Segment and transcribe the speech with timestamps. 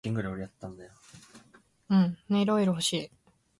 [0.03, 0.11] ネ
[2.41, 3.11] イルオイル欲しい